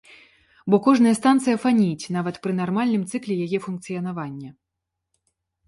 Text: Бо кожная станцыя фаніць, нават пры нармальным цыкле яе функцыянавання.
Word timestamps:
Бо 0.73 0.79
кожная 0.87 1.11
станцыя 1.19 1.57
фаніць, 1.65 2.09
нават 2.17 2.35
пры 2.47 2.53
нармальным 2.61 3.05
цыкле 3.13 3.39
яе 3.47 3.63
функцыянавання. 3.69 4.49